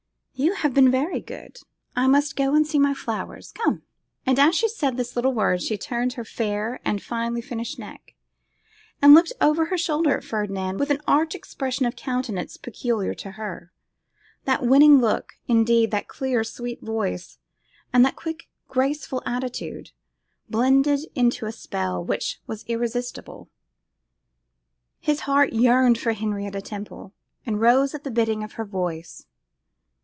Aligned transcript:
You 0.33 0.55
have 0.55 0.73
been 0.73 0.89
very 0.89 1.19
good. 1.21 1.59
I 1.95 2.07
must 2.07 2.35
go 2.35 2.55
and 2.55 2.65
see 2.65 2.79
my 2.79 2.95
flowers. 2.95 3.51
Come.' 3.51 3.83
And 4.25 4.39
as 4.39 4.55
she 4.55 4.67
said 4.67 4.97
this 4.97 5.15
little 5.15 5.33
word, 5.33 5.61
she 5.61 5.77
turned 5.77 6.13
her 6.13 6.25
fair 6.25 6.79
and 6.83 6.99
finely 6.99 7.41
finished 7.41 7.77
neck, 7.77 8.15
and 9.03 9.13
looked 9.13 9.33
over 9.39 9.65
her 9.65 9.77
shoulder 9.77 10.17
at 10.17 10.23
Ferdinand 10.23 10.79
with 10.79 10.89
an 10.89 10.99
arch 11.07 11.35
expression 11.35 11.85
of 11.85 11.95
countenance 11.95 12.57
peculiar 12.57 13.13
to 13.13 13.31
her. 13.33 13.71
That 14.45 14.65
winning 14.65 14.97
look, 14.97 15.33
indeed, 15.47 15.91
that 15.91 16.07
clear, 16.07 16.43
sweet 16.43 16.81
voice, 16.81 17.37
and 17.93 18.03
that 18.03 18.15
quick 18.15 18.47
graceful 18.67 19.21
attitude, 19.27 19.91
blended 20.49 21.01
into 21.13 21.45
a 21.45 21.51
spell 21.51 22.03
which 22.03 22.41
was 22.47 22.65
irresistible. 22.67 23.51
His 24.99 25.21
heart 25.21 25.53
yearned 25.53 25.99
for 25.99 26.13
Henrietta 26.13 26.61
Temple, 26.63 27.13
and 27.45 27.61
rose 27.61 27.93
at 27.93 28.03
the 28.03 28.09
bidding 28.11 28.43
of 28.43 28.53
her 28.53 28.65
voice. 28.65 29.27